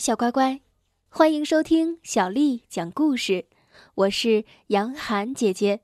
[0.00, 0.62] 小乖乖，
[1.10, 3.44] 欢迎收听小丽讲故事。
[3.96, 5.82] 我是杨涵姐姐，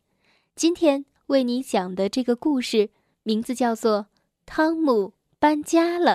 [0.54, 2.89] 今天为你讲的这个故事
[3.25, 4.05] 名字叫做
[4.47, 6.13] 《汤姆搬家了》。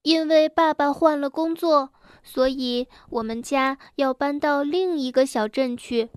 [0.00, 1.92] 因为爸爸换了工作，
[2.22, 6.08] 所以我们家要搬到另一个小镇去。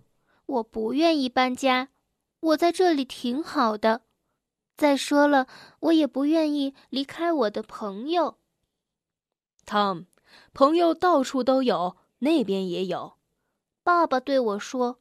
[0.46, 1.90] 我不愿意搬家，
[2.40, 4.04] 我在这里挺好的。
[4.78, 5.48] 再说了，
[5.82, 8.38] 我也不愿意离开我的朋友。
[9.66, 10.06] Tom，
[10.54, 13.14] 朋友到处都有，那边也有。
[13.84, 15.00] 爸爸对我说：“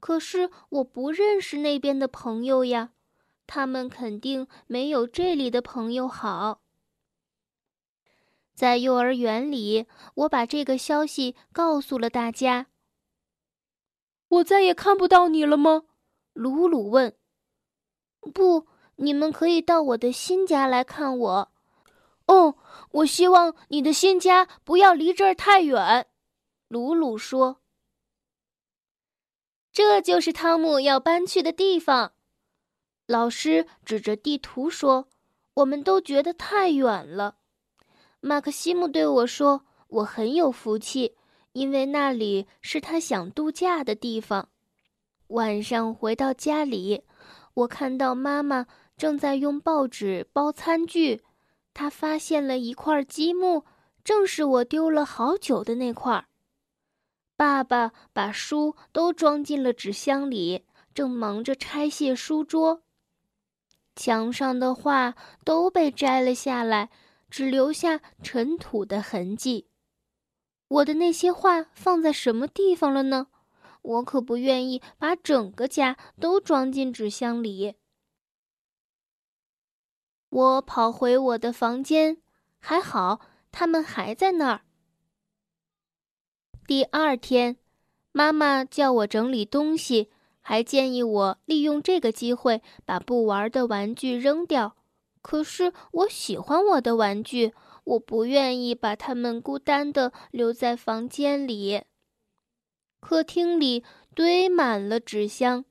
[0.00, 2.92] 可是我不认识那边的朋友呀，
[3.46, 6.60] 他们肯定没有这里的朋友好。”
[8.54, 12.66] 在幼儿园里，我把这个消息告诉了大家。
[14.28, 15.84] 我再也看不到你了吗？
[16.32, 17.16] 鲁鲁问。
[18.32, 21.51] 不，你们可以到我的新家来看我。
[22.32, 22.56] 哦，
[22.92, 26.06] 我希望你的新家不要离这儿太远。
[26.68, 27.58] 鲁鲁说。
[29.70, 32.12] 这就是汤姆要搬去的地方。
[33.06, 35.08] 老师指着地图说
[35.54, 37.36] ：“我们都觉得太远了。”
[38.20, 41.16] 马克西姆对我说：“我很有福气。”
[41.52, 44.48] 因为那里是他想度假的地方。
[45.28, 47.02] 晚上回到家里，
[47.52, 51.20] 我看到妈妈正在用报纸包餐具。
[51.74, 53.64] 他发现了一块积木，
[54.04, 56.26] 正是我丢了好久的那块。
[57.36, 62.82] 爸爸把书都装进了纸箱里，正忙着拆卸书桌。
[63.96, 66.90] 墙上的画都被摘了下来，
[67.28, 69.68] 只留下尘土的痕迹。
[70.68, 73.26] 我的那些画放在什么地方了呢？
[73.82, 77.74] 我可不愿意把整个家都装进纸箱里。
[80.32, 82.16] 我跑回我的房间，
[82.58, 83.20] 还好
[83.50, 84.62] 他们还在那儿。
[86.66, 87.58] 第二天，
[88.12, 90.10] 妈妈叫我整理东西，
[90.40, 94.76] 还建议我利用这个机会把不玩的玩具扔掉。
[95.20, 97.52] 可是我喜欢我的玩具。
[97.84, 101.82] 我不愿意把他们孤单的留在房间里。
[103.00, 103.82] 客厅里
[104.14, 105.64] 堆满了纸箱，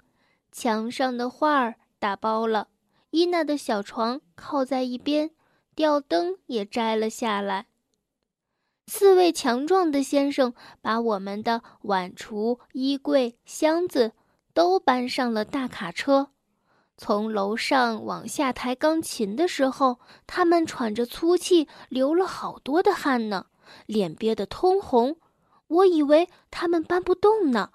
[0.51, 2.67] 墙上的画儿打包了，
[3.11, 5.31] 伊娜的小床靠在一边，
[5.75, 7.67] 吊灯也摘了下来。
[8.87, 14.13] 四位强壮的先生把我们的碗橱、衣柜、箱子
[14.53, 16.31] 都搬上了大卡车。
[16.97, 23.47] 从楼上往下抬钢琴的时候，他们喘着粗气，流了好多的汗呢，
[23.85, 25.17] 脸憋得通红。
[25.67, 27.71] 我以为他们搬不动呢。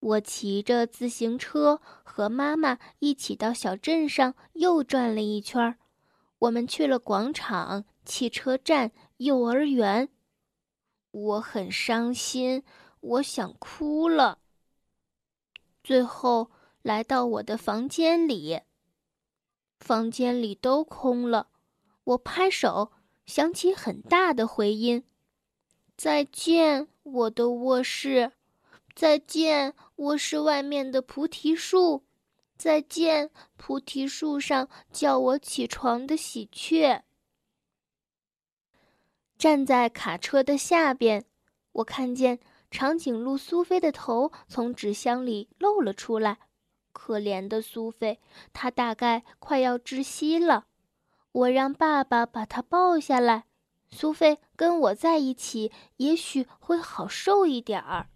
[0.00, 5.78] 我骑着自行车和妈妈一起到小镇上又转了一圈儿。
[6.40, 10.08] 我们去了广场、汽车站、幼儿园。
[11.10, 12.64] 我很伤心，
[13.00, 14.38] 我想哭了。
[15.82, 16.50] 最后。
[16.82, 18.62] 来到我的房间里，
[19.80, 21.50] 房间里都空了。
[22.04, 22.90] 我拍手，
[23.26, 25.04] 响起很大的回音。
[25.94, 28.30] 再见，我的卧室；
[28.94, 32.02] 再见，卧室外面的菩提树；
[32.56, 37.02] 再见，菩提树上叫我起床的喜鹊。
[39.38, 41.24] 站在卡车的下边，
[41.72, 42.38] 我看见
[42.70, 46.38] 长颈鹿苏菲的头从纸箱里露了出来。
[46.92, 48.20] 可怜的苏菲，
[48.52, 50.66] 她大概快要窒息了。
[51.32, 53.44] 我让爸爸把她抱下来。
[53.88, 58.09] 苏菲跟我在一起，也许会好受一点儿。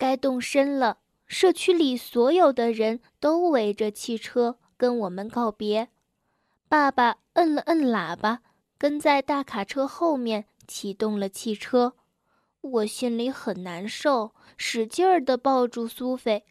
[0.00, 1.00] 该动身了。
[1.26, 5.90] 社区里所有的人都围着汽车跟我们告别。
[6.70, 8.40] 爸爸摁了摁喇叭，
[8.78, 11.96] 跟在大卡车后面启动了汽车。
[12.62, 16.46] 我心里很难受，使劲儿地抱住苏菲。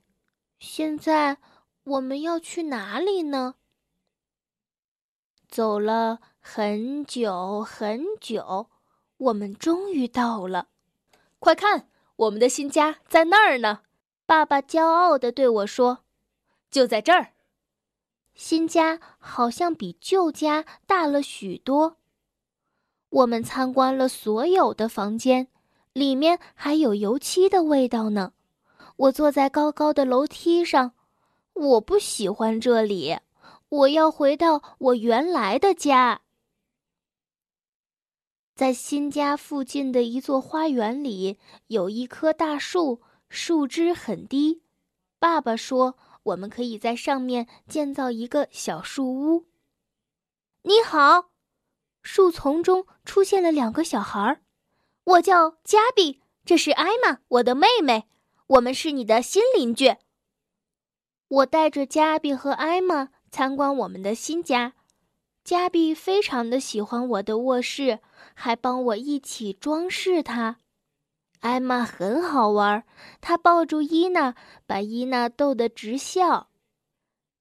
[0.60, 1.40] 现在
[1.84, 3.56] 我们要去哪里呢？
[5.48, 8.70] 走了很久很久，
[9.18, 10.68] 我们终于到了。
[11.40, 11.89] 快看，
[12.20, 13.80] 我们的新家在那儿呢！
[14.26, 16.00] 爸爸骄傲地对我说
[16.70, 17.32] ：“就在这儿。”
[18.36, 21.96] 新家好像比旧家大了许多。
[23.10, 25.48] 我们参观了所有的房间，
[25.94, 28.34] 里面还有油漆的味道呢。
[28.98, 30.92] 我坐在高高的楼梯上，
[31.54, 33.18] 我不喜欢这里，
[33.70, 36.20] 我要回到我原来的家。
[38.60, 44.64] 在新家附近的一座花园里，有一棵大树，树枝很低。
[45.18, 49.46] 爸爸说，我们可以在上面建造一个小树屋。
[50.64, 51.30] 你好，
[52.02, 54.42] 树丛中出现了两个小孩儿。
[55.06, 58.10] 我叫加比，这是艾玛，我的妹妹。
[58.48, 59.96] 我们是你的新邻居。
[61.30, 64.74] 我带着加比和艾玛参观我们的新家。
[65.50, 67.98] 加比非常的喜欢我的卧室，
[68.36, 70.58] 还帮我一起装饰它。
[71.40, 72.84] 艾玛很好玩，
[73.20, 74.36] 她抱住伊娜，
[74.68, 76.50] 把伊娜逗得直笑。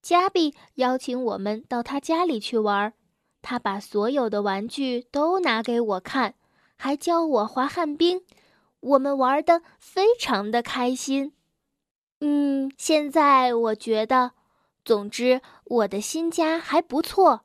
[0.01, 2.95] 加比邀请我们到他家里去玩，
[3.43, 6.35] 他把所有的玩具都拿给我看，
[6.77, 8.23] 还教我滑旱冰。
[8.81, 11.35] 我们玩的非常的开心。
[12.21, 14.33] 嗯，现在我觉得，
[14.83, 17.43] 总之我的新家还不错。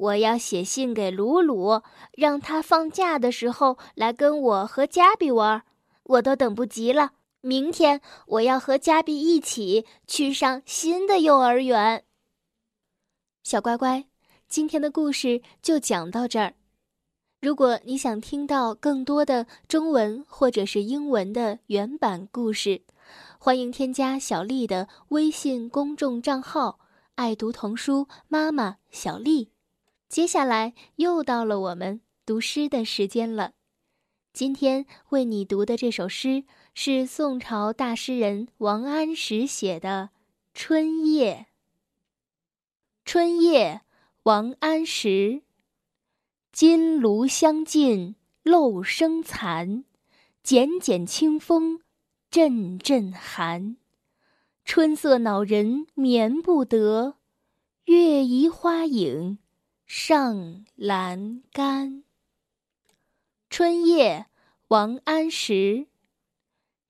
[0.00, 1.82] 我要写信给鲁鲁，
[2.12, 5.62] 让他放假的时候来跟我和加比玩，
[6.04, 7.12] 我都等不及了。
[7.42, 12.04] 明天我要和加比一起去上新的幼儿园。
[13.42, 14.06] 小乖乖，
[14.48, 16.54] 今天的故事就讲到这儿。
[17.42, 22.80] 如果你想听到更多的中文或者是英文的原版故事，
[23.38, 26.78] 欢迎添加小丽的微信公众账号
[27.16, 29.50] “爱读童书妈妈小丽”。
[30.10, 33.52] 接下来又到了我们读诗的时间了。
[34.32, 36.42] 今天为你读的这首诗
[36.74, 40.10] 是宋朝大诗人王安石写的
[40.52, 41.46] 《春夜》。
[43.04, 43.82] 春夜，
[44.24, 45.42] 王安石。
[46.50, 49.84] 金炉香尽漏声残，
[50.42, 51.82] 剪剪清风
[52.28, 53.76] 阵阵寒。
[54.64, 57.14] 春色恼人眠不得，
[57.84, 59.38] 月移花影。
[59.92, 62.04] 上栏杆。
[63.50, 64.26] 春夜，
[64.68, 65.88] 王安石。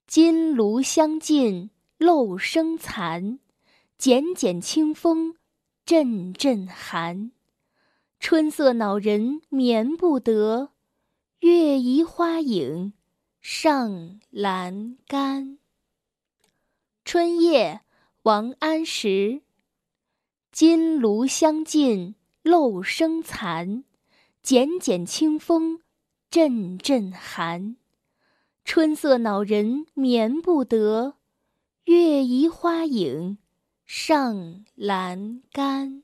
[0.07, 3.39] 金炉香尽漏声残，
[3.97, 5.35] 剪剪清风
[5.87, 7.33] 阵阵寒。
[8.19, 10.73] 春色恼人眠不得，
[11.39, 12.93] 月移花影
[13.41, 15.59] 上栏杆。
[17.07, 17.81] 春夜，
[18.25, 19.41] 王安石。
[20.53, 22.15] 金炉香尽。
[22.43, 23.85] 漏声残，
[24.43, 25.81] 剪剪清风
[26.31, 27.77] 阵阵寒。
[28.65, 31.17] 春色恼人眠不得，
[31.85, 33.39] 月移花影
[33.85, 36.03] 上栏杆。